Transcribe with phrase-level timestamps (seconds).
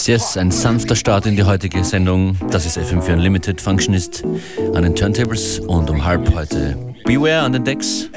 [0.00, 2.34] Yes, yes, ein sanfter Start in die heutige Sendung.
[2.50, 4.24] Das ist FM4 Unlimited Functionist
[4.72, 6.74] an den Turntables und um halb heute
[7.04, 8.08] Beware an den Decks.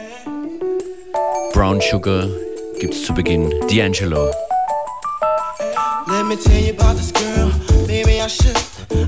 [1.51, 2.29] Brown Sugar
[2.79, 3.49] gibt's zu Beginn.
[3.67, 4.31] D'Angelo.
[6.07, 7.51] Let me tell you about this girl,
[7.85, 8.55] maybe I should.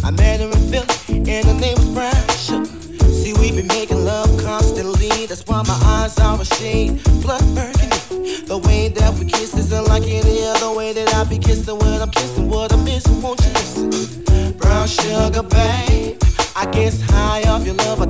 [0.04, 2.66] I met her in Philly, and her name was Brown Sugar.
[3.10, 7.02] See, we been making love constantly, that's why my eyes are a shade.
[7.22, 7.96] Blood burgundy.
[8.48, 12.02] The way that we kiss isn't like any other way that I be kissing when
[12.02, 12.35] I'm kissing
[15.36, 16.18] sugar, babe.
[16.56, 18.02] I guess high off your love,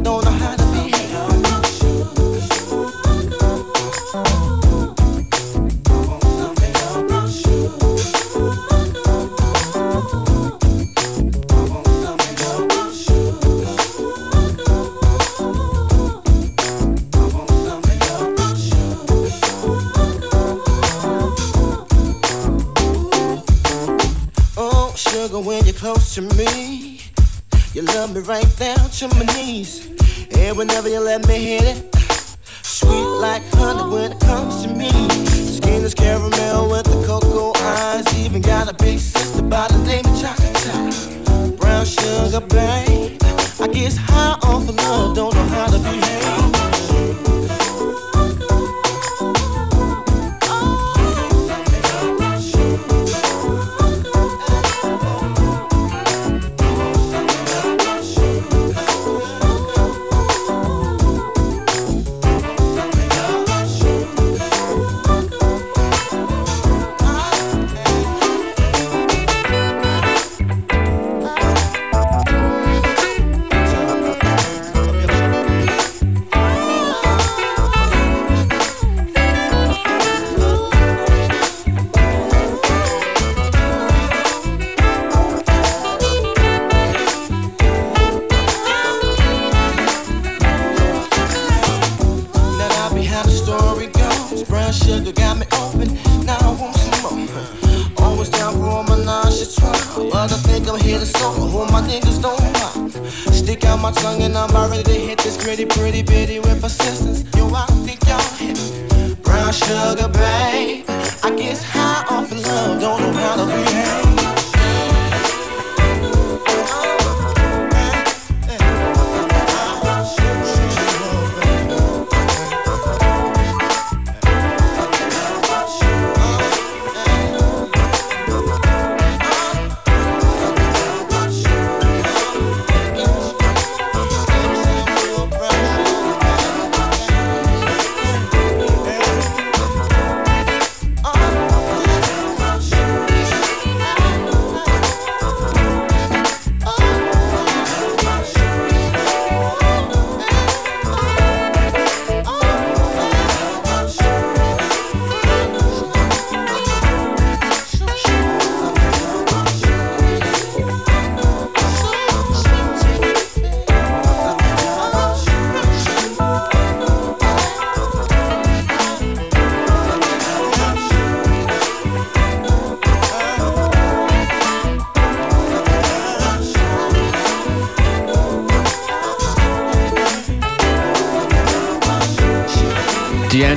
[30.76, 31.65] whenever you let me hit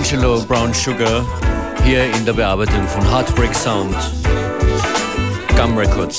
[0.09, 1.23] D'Angelo Brown Sugar
[1.85, 3.95] hier in der Bearbeitung von Heartbreak Sound,
[5.55, 6.19] Gum Records.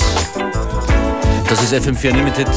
[1.48, 2.48] Das ist FM4 Unlimited.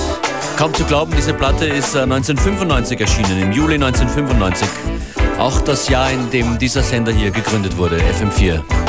[0.58, 4.68] Kaum zu glauben, diese Platte ist 1995 äh, erschienen, im Juli 1995.
[5.38, 8.81] Auch das Jahr, in dem dieser Sender hier gegründet wurde, FM4.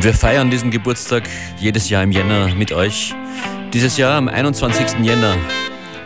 [0.00, 3.14] Und wir feiern diesen Geburtstag jedes Jahr im Jänner mit euch.
[3.74, 5.00] Dieses Jahr am 21.
[5.02, 5.36] Jänner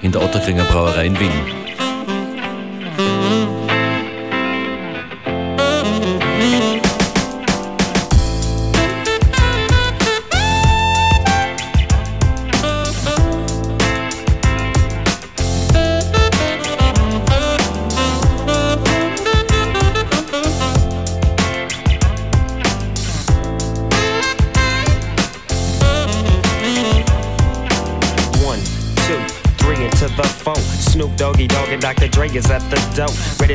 [0.02, 1.63] in der Otterkringer Brauerei in Wien.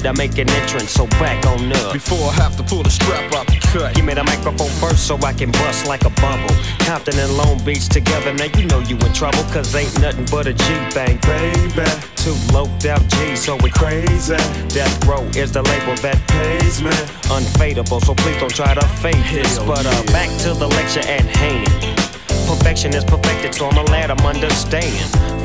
[0.01, 1.93] To make an entrance, so back on up.
[1.93, 3.95] Before I have to pull the strap out the cut.
[3.95, 6.53] Give me the microphone first so I can bust like a bubble.
[6.85, 9.43] Compton and Long Beach together, now you know you in trouble.
[9.51, 11.89] Cause ain't nothing but a G thing, baby.
[12.15, 14.35] Two loped out G's, so we crazy.
[14.69, 16.91] Death Row is the label that pays me.
[17.31, 19.59] Unfadable, so please don't try to fake this.
[19.59, 21.98] But uh, back to the lecture at hand.
[22.49, 24.89] Perfection is perfected, so I'm a lad, I'm understand.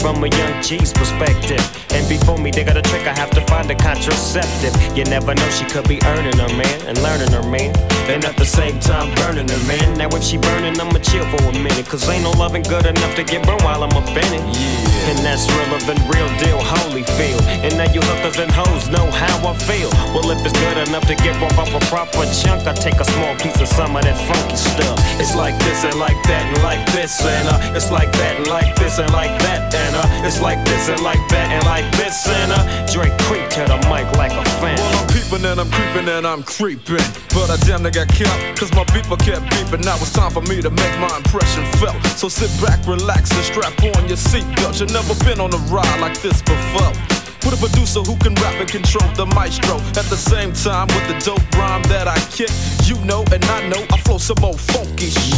[0.01, 1.61] From a young G's perspective.
[1.93, 4.73] And before me, they got a trick, I have to find a contraceptive.
[4.97, 7.77] You never know, she could be earning her man and learning her man.
[8.09, 9.99] And at the same time, burning her man.
[9.99, 11.85] Now, if she burning, I'ma chill for a minute.
[11.85, 14.55] Cause ain't no loving good enough to get burned while I'm up in.
[14.55, 14.94] Yeah.
[15.05, 17.37] And that's realer than real deal, holy feel.
[17.61, 19.91] And now you hookers and hoes know how I feel.
[20.17, 23.37] Well, if it's good enough to get off a proper chunk, I take a small
[23.37, 24.97] piece of some of that funky stuff.
[25.21, 28.49] It's like this and like that and like this and uh, it's like that and
[28.49, 31.85] like this and like that and uh, it's like this and like that and like
[32.01, 34.79] this and uh, Drake creep to the mic like a fan.
[34.79, 37.05] Well, I'm peeping and I'm creeping and I'm creeping,
[37.37, 39.85] but I damn near got killed cause my beeper kept beeping.
[39.85, 42.01] Now it's time for me to make my impression felt.
[42.17, 44.81] So sit back, relax, and strap on your seatbelt.
[44.81, 46.94] You've never been on a ride like this before.
[47.43, 49.76] With a producer who can rap and control the maestro.
[49.99, 52.49] At the same time, with the dope rhyme that I kick,
[52.87, 55.35] you know and I know I flow some more funky shit.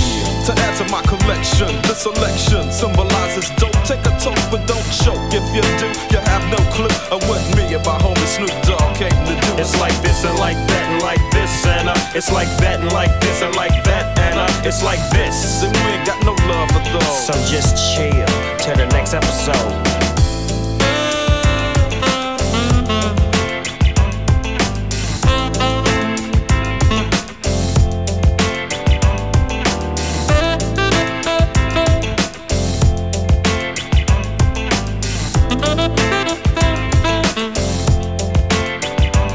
[0.47, 3.73] To add to my collection, the selection symbolizes dope.
[3.89, 5.25] Take a toke, but don't choke.
[5.33, 8.93] If you do, you have no clue of what me and my homie Snoop Dogg
[9.01, 9.51] came to do.
[9.57, 12.93] It's like this and like that and like this and uh, it's like that and
[12.93, 15.65] like this and like that and uh, it's like this.
[15.65, 17.25] And we ain't got no love for those.
[17.25, 18.36] So just chill
[18.67, 19.55] till the next episode.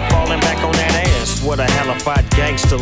[0.09, 1.67] Falling back on that ass, what a
[2.35, 2.77] gangster.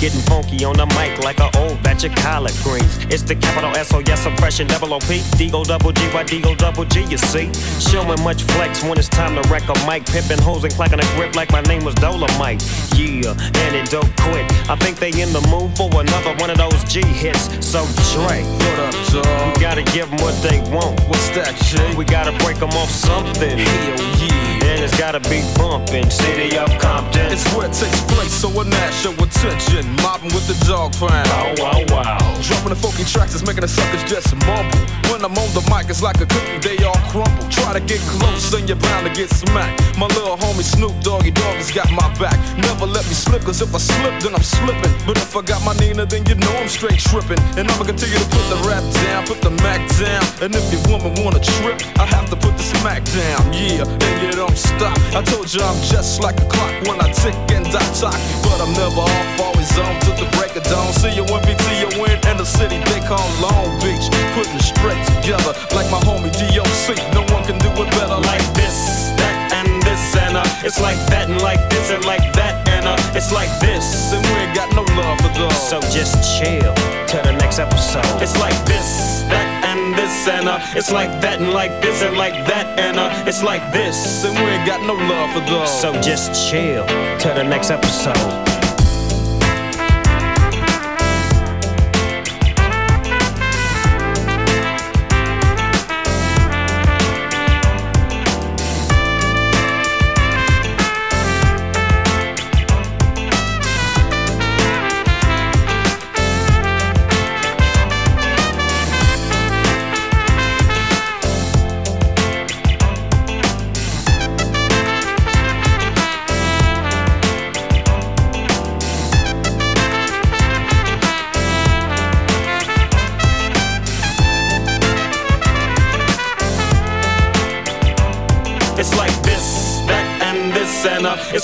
[0.00, 2.79] Getting funky on the mic like an old batch of collard greens.
[3.10, 5.18] It's the capital S O S oppression double O P.
[5.34, 7.50] Deagle double G Y Deagle double G, you see.
[7.80, 10.06] Showing much flex when it's time to wreck a mic.
[10.06, 12.62] Pimping hoes and clacking a grip like my name was Dolomite.
[12.94, 14.46] Yeah, and it don't quit.
[14.70, 17.50] I think they in the mood for another one of those G hits.
[17.66, 17.84] So
[18.14, 19.56] Dre, what up, dog?
[19.56, 21.00] We gotta give them what they want.
[21.08, 21.94] What's that, Jay?
[21.96, 23.58] We gotta break them off something.
[23.58, 24.49] Hell yeah.
[24.62, 26.10] And it's gotta be bumping.
[26.10, 27.32] City of Compton.
[27.32, 29.86] It's where it takes place, so a national attention.
[30.02, 31.28] Mobbing with the dog pound.
[31.28, 32.40] Wow, wow, wow.
[32.42, 34.80] Dropping the funky tracks is making the suckers just mumble.
[35.10, 37.44] When I'm on the mic, it's like a cookie, they all crumble.
[37.50, 39.98] Try to get close, and you're bound to get smacked.
[39.98, 42.38] My little homie Snoop Doggy Dogg has got my back.
[42.56, 44.92] Never let me slip, cause if I slip, then I'm slipping.
[45.06, 47.40] But if I got my Nina, then you know I'm straight tripping.
[47.58, 50.24] And I'ma continue to put the rap down, put the Mac down.
[50.40, 53.52] And if your woman wanna trip, I have to put the smack down.
[53.52, 54.98] Yeah, and you don't stop.
[55.14, 58.18] I told you I'm just like a clock when I tick and I talk.
[58.42, 60.92] But I'm never off, always on till the break of dawn.
[60.94, 64.10] See you when BT win in the city they call Long Beach.
[64.34, 66.98] Putting it straight together like my homie DOC.
[67.14, 70.98] No one can do it better like this, that, and this, and uh, it's like
[71.10, 74.12] that, and like this, and like that, and uh, it's like this.
[74.12, 75.58] And we ain't got no love for those.
[75.68, 76.74] So just chill
[77.06, 78.06] till the next episode.
[78.22, 82.16] It's like this, that, and this, and uh, it's like that, and like this, and
[82.16, 84.24] like that, and uh, it's like this.
[84.24, 85.70] And we ain't got no love for those.
[85.80, 86.84] So just chill
[87.18, 88.49] till the next episode.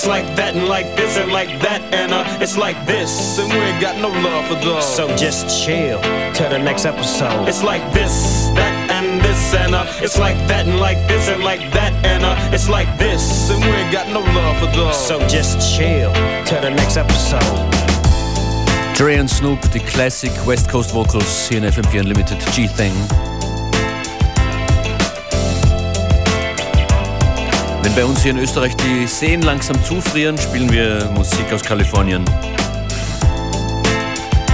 [0.07, 3.37] Like that and like this and like that and uh, it's like this.
[3.39, 4.85] And we ain't got no love for those.
[4.95, 6.01] So just chill
[6.33, 7.47] till the next episode.
[7.47, 11.43] It's like this, that and this and uh, it's like that and like this and
[11.43, 13.49] like that and uh, it's like this.
[13.49, 14.97] And we ain't got no love for those.
[14.97, 16.13] So just chill
[16.45, 17.41] till the next episode.
[18.95, 23.26] Dre und Snoop, die Classic West Coast Vocals hier in FM4 Unlimited G-Thing.
[27.87, 32.25] Wenn bei uns hier in Österreich die Seen langsam zufrieren, spielen wir Musik aus Kalifornien.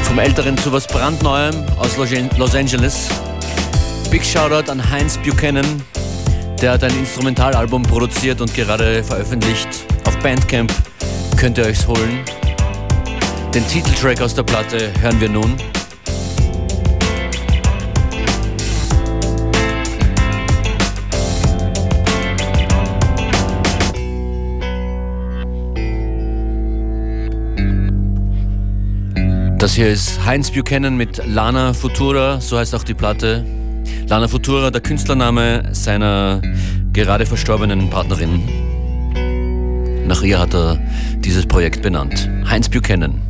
[0.03, 3.09] Vom Älteren zu was brandneuem aus Los Angeles.
[4.11, 5.65] Big Shoutout an Heinz Buchanan,
[6.61, 9.67] Der hat ein Instrumentalalbum produziert und gerade veröffentlicht.
[10.05, 10.71] Auf Bandcamp
[11.35, 12.19] könnt ihr euch's holen.
[13.51, 15.55] Den Titeltrack aus der Platte hören wir nun.
[29.63, 33.45] Das hier ist Heinz Buchanan mit Lana Futura, so heißt auch die Platte.
[34.09, 36.41] Lana Futura, der Künstlername seiner
[36.91, 38.43] gerade verstorbenen Partnerin.
[40.05, 40.81] Nach ihr hat er
[41.19, 42.29] dieses Projekt benannt.
[42.45, 43.21] Heinz Buchanan.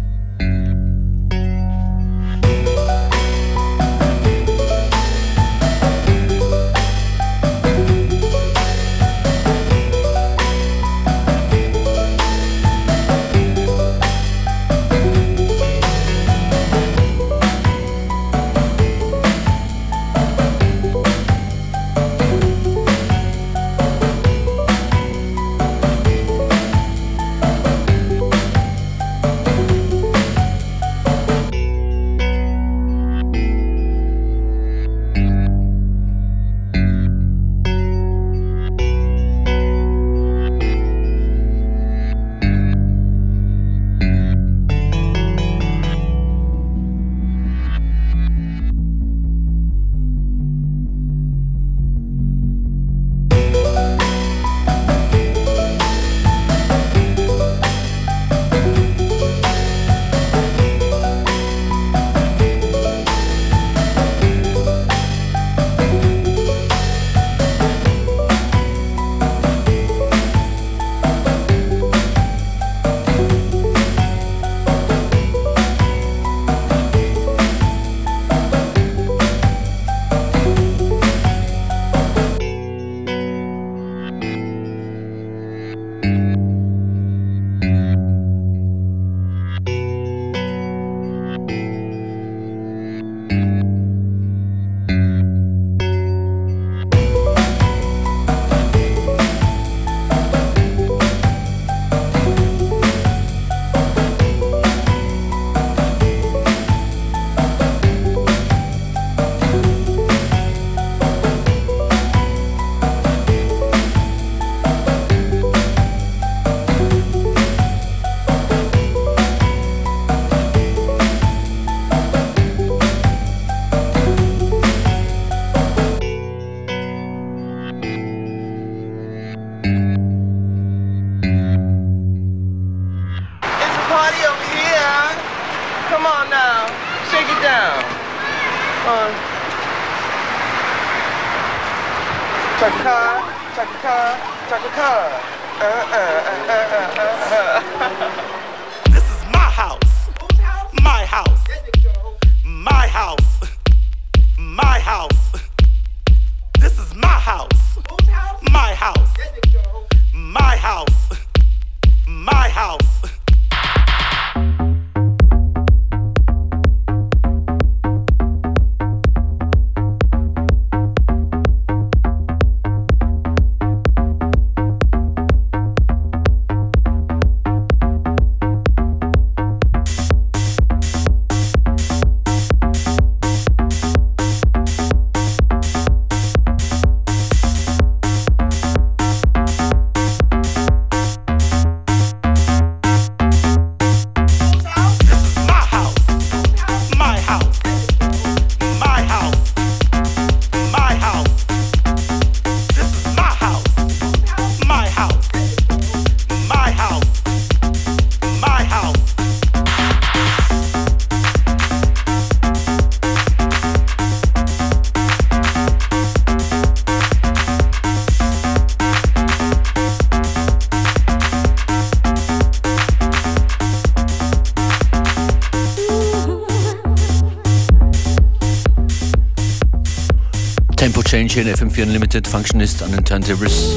[231.34, 233.76] Change in FM4 Unlimited Functionist an den Turntables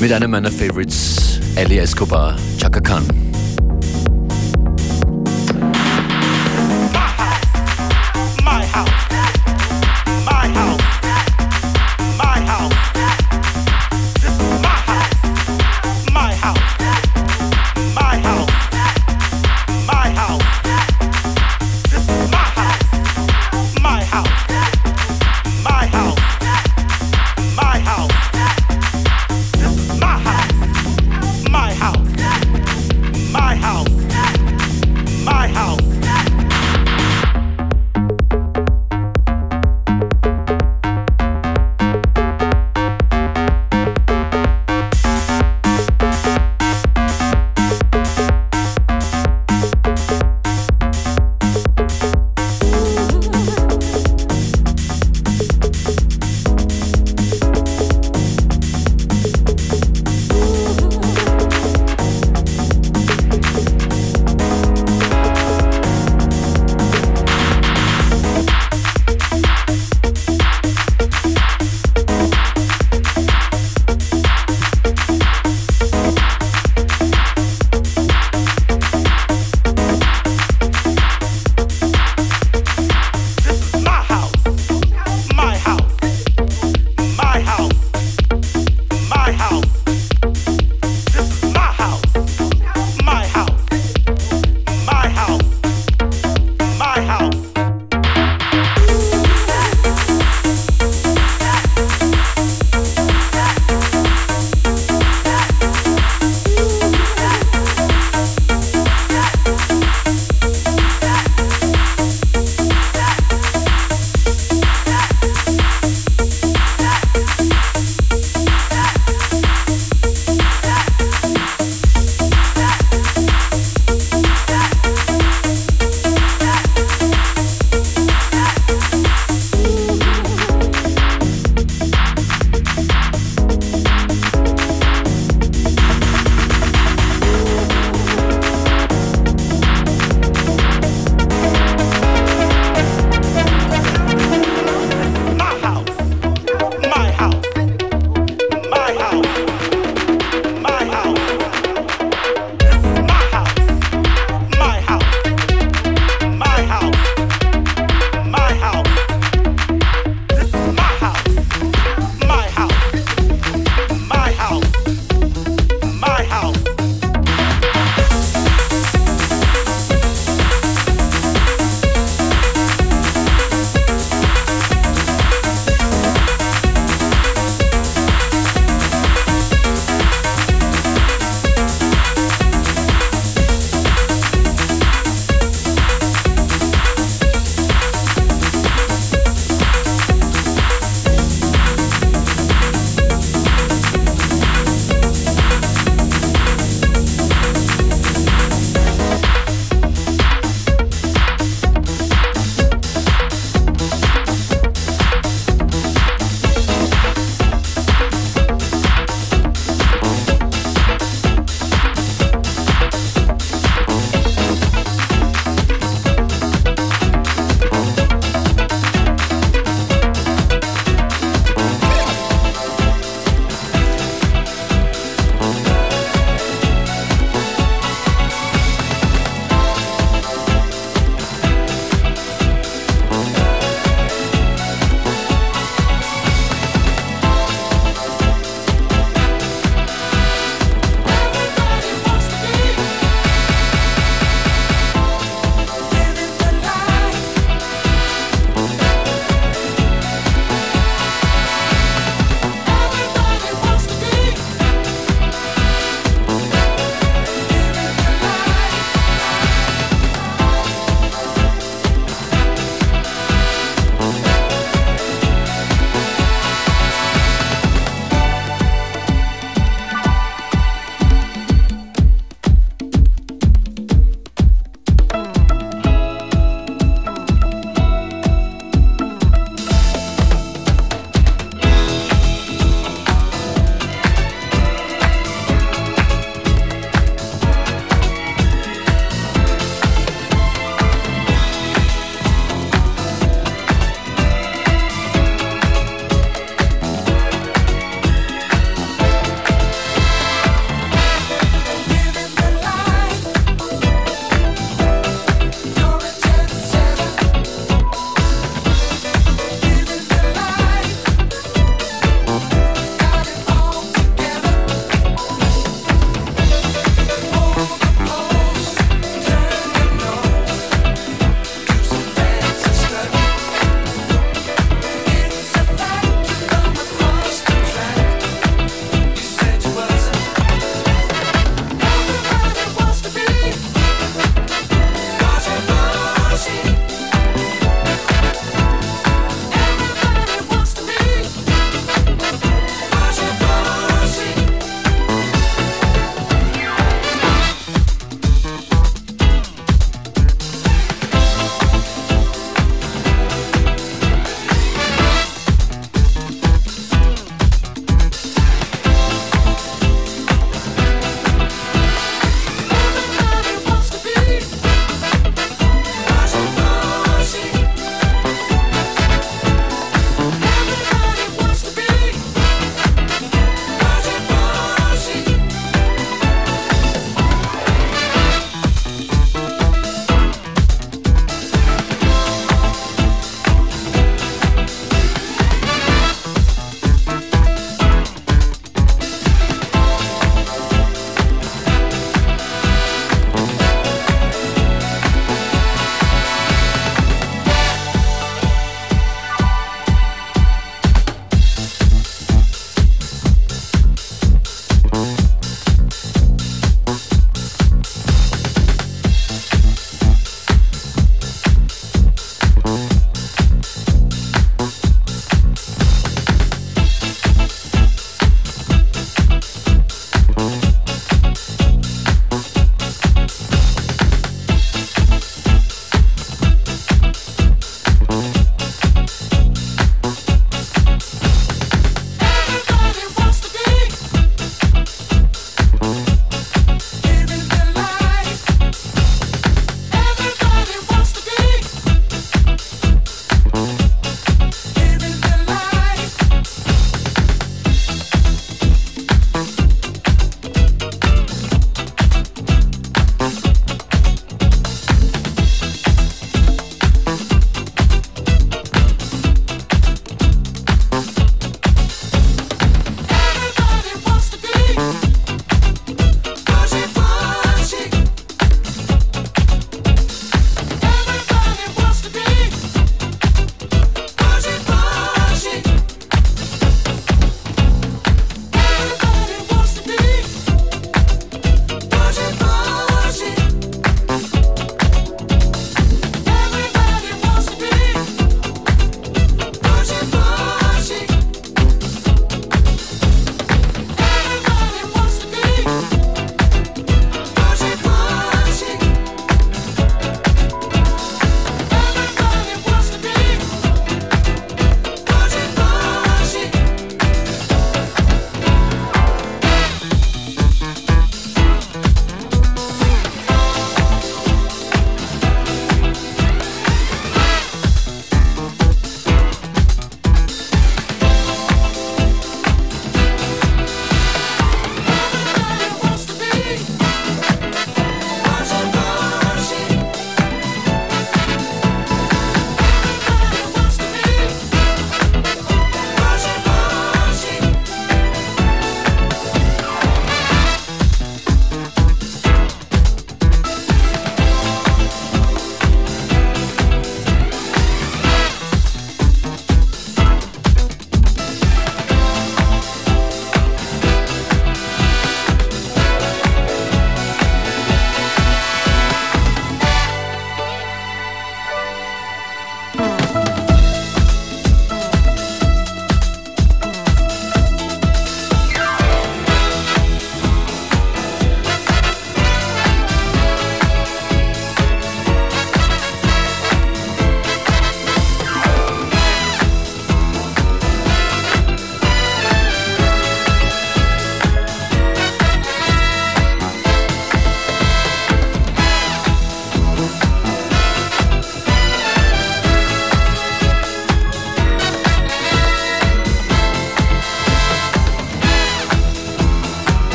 [0.00, 3.23] mit einem meiner Favorites, Ali Escobar, Chaka Khan.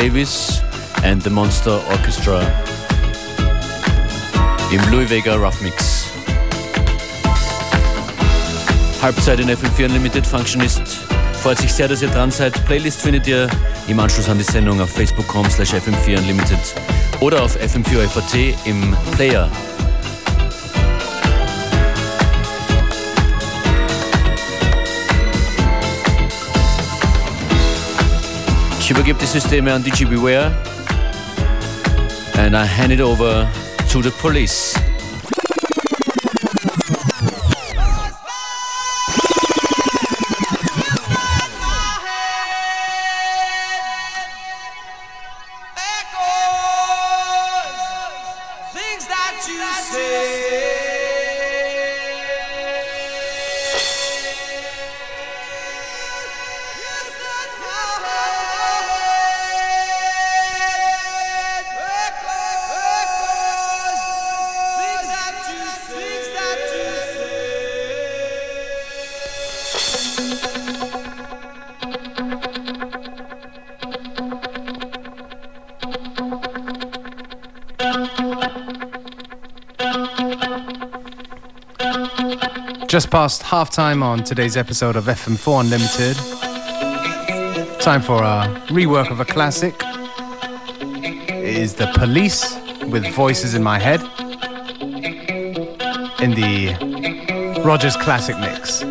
[0.00, 0.62] Davis
[1.02, 2.40] and the Monster Orchestra
[4.72, 6.06] im Louis Vega Rough Mix.
[9.02, 10.80] Halbzeit in FM4 Unlimited Functionist
[11.42, 12.64] freut sich sehr, dass ihr dran seid.
[12.64, 13.46] Playlist findet ihr
[13.88, 16.58] im Anschluss an die Sendung auf facebook.com slash fm4 unlimited
[17.20, 19.50] oder auf fm4 im Player.
[28.90, 30.50] Ich übergebe die Systeme an DJ Beware
[32.38, 33.48] and I hand it over
[33.88, 34.74] to the police.
[83.00, 86.18] Just past half time on today's episode of FM4 Unlimited.
[87.80, 89.74] Time for a rework of a classic.
[90.82, 92.54] It is The Police
[92.88, 94.02] with Voices in My Head
[96.20, 98.84] in the Rogers Classic Mix.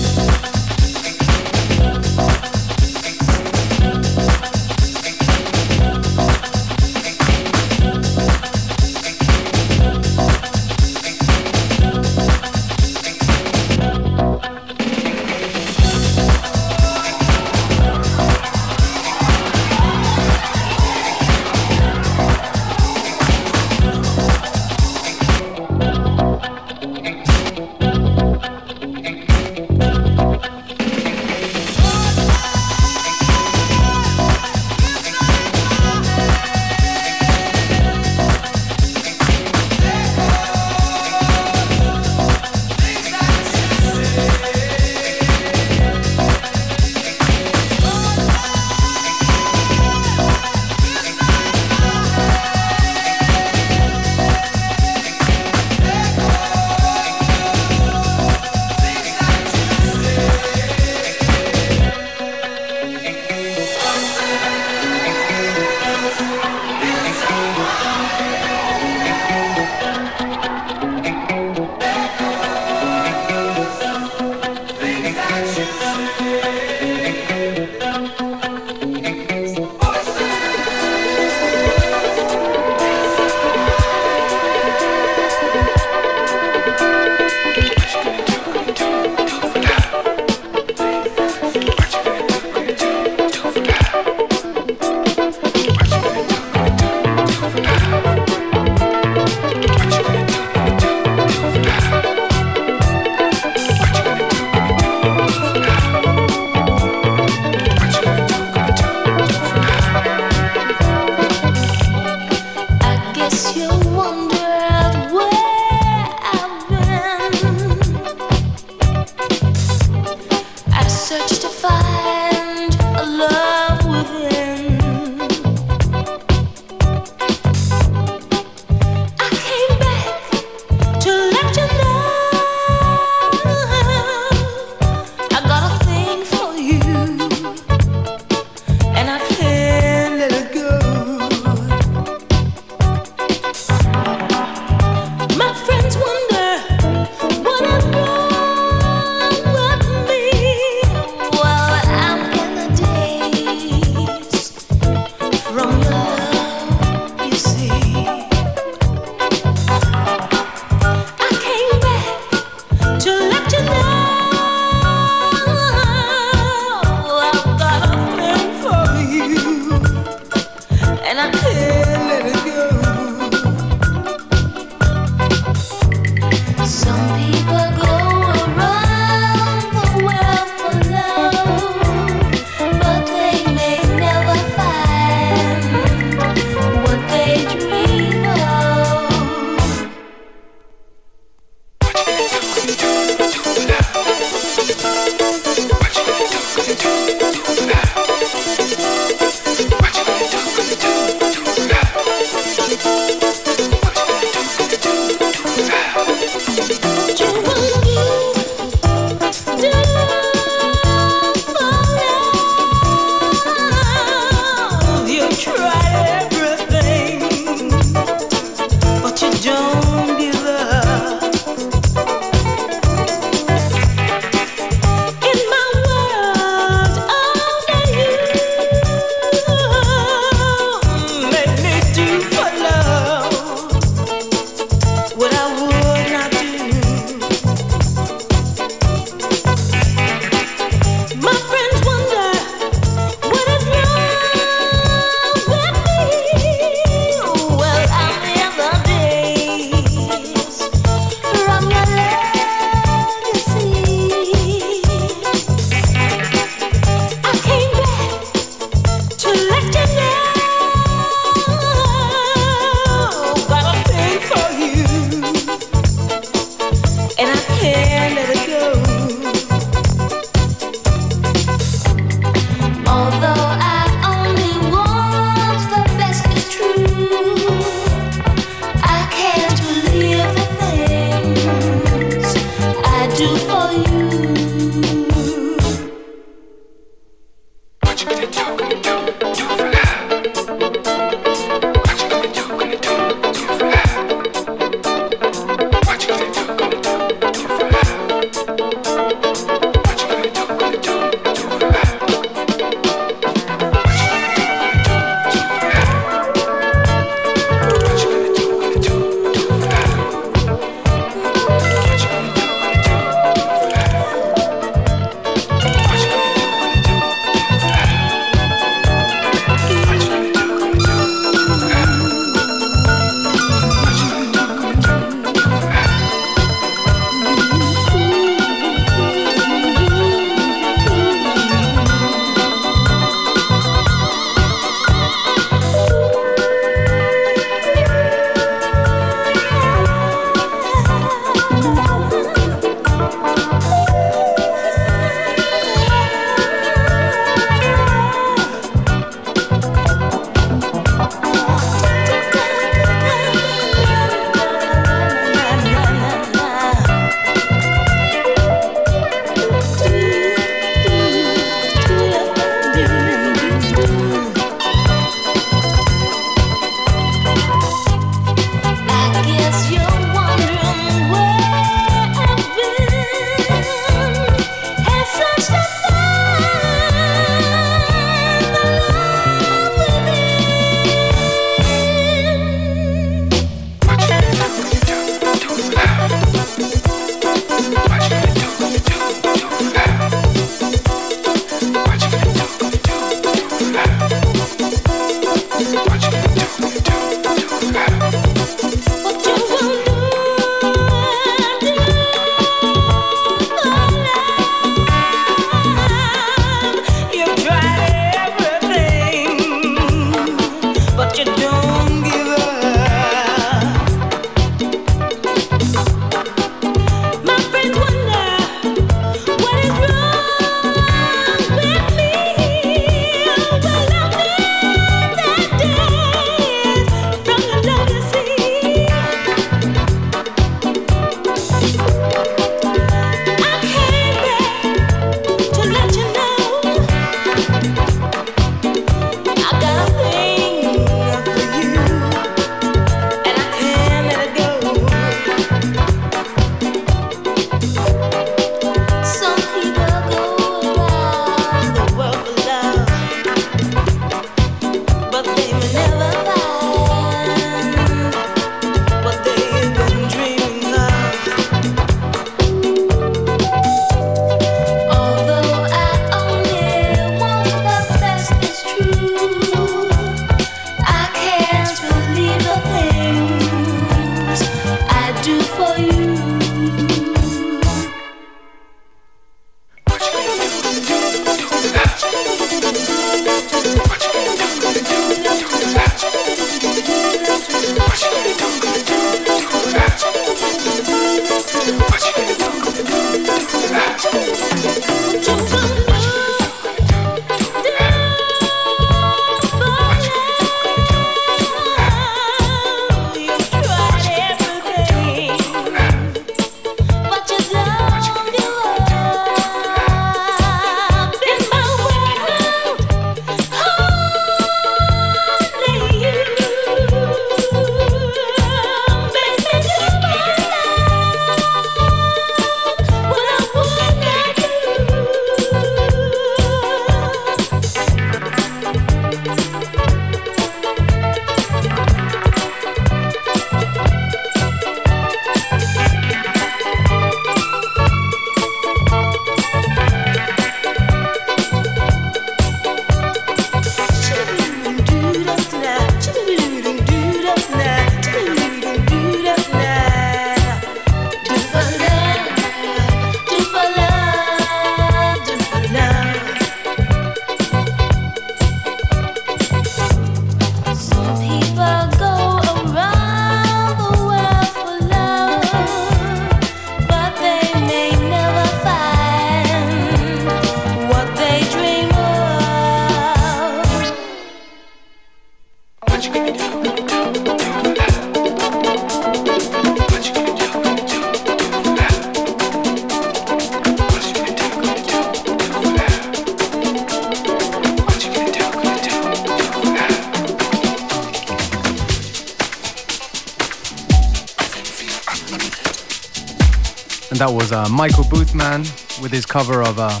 [599.14, 600.00] His cover of uh,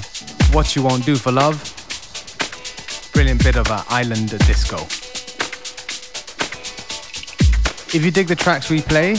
[0.52, 1.56] What You Won't Do for Love.
[3.12, 4.78] Brilliant bit of uh, island disco.
[7.96, 9.14] If you dig the tracks we play,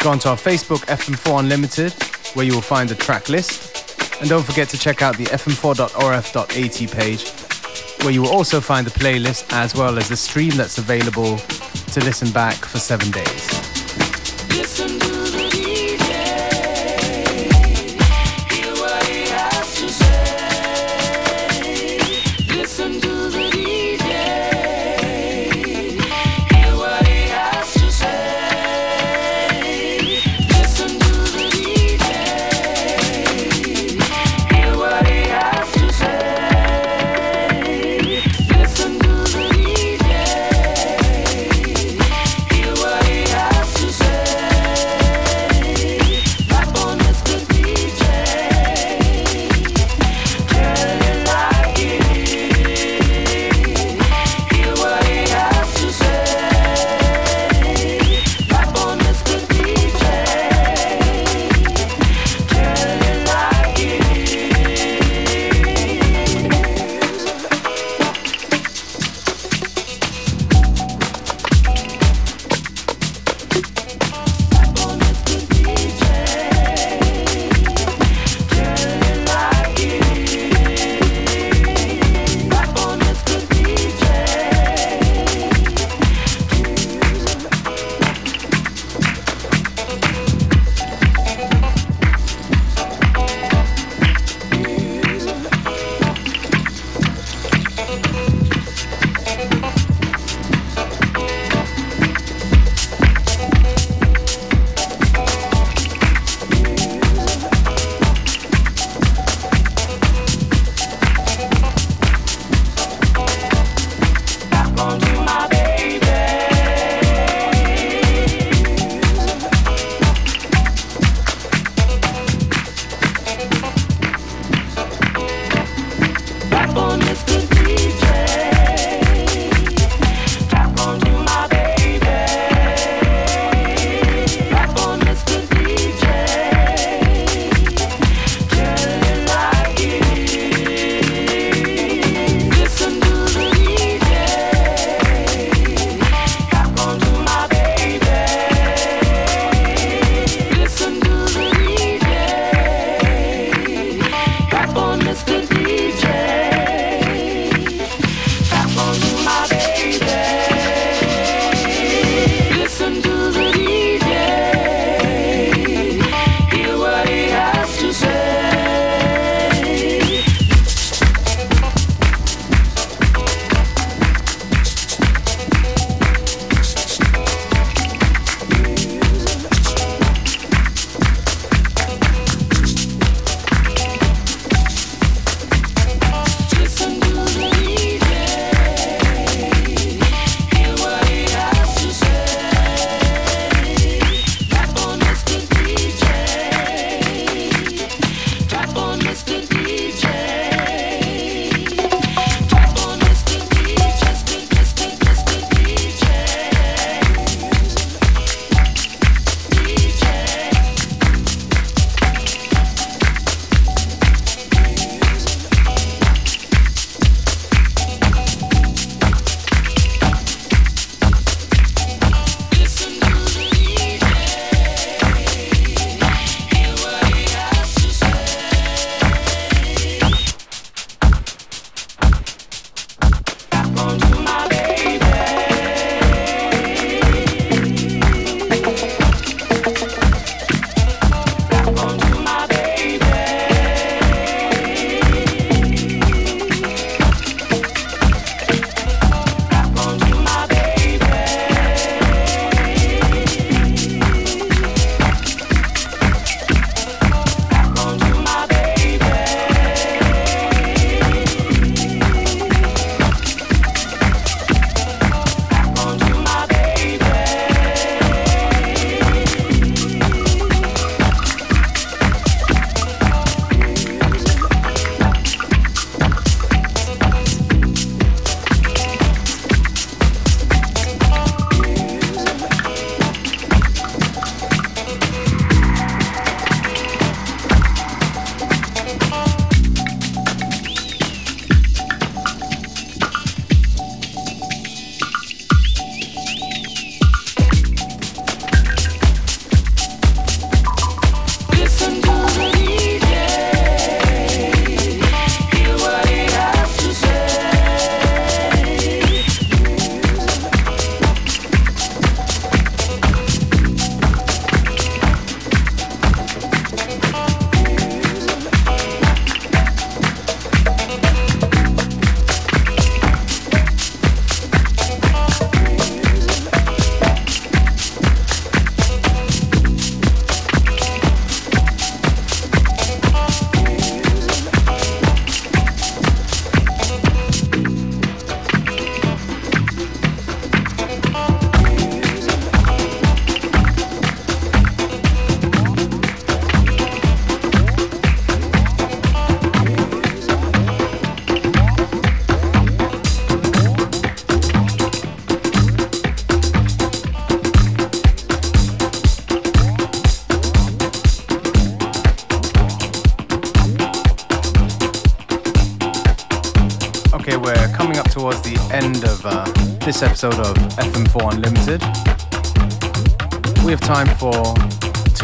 [0.00, 1.92] go onto our Facebook FM4 Unlimited,
[2.34, 4.20] where you will find the track list.
[4.20, 7.28] And don't forget to check out the fm4.orf.at page,
[8.02, 12.00] where you will also find the playlist as well as the stream that's available to
[12.00, 13.63] listen back for seven days.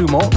[0.01, 0.31] Two more.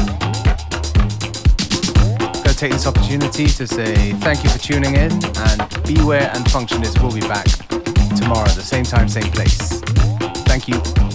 [2.43, 7.01] To take this opportunity to say thank you for tuning in, and Beware and Functionist
[7.01, 7.45] will be back
[8.18, 9.80] tomorrow at the same time, same place.
[10.45, 11.12] Thank you.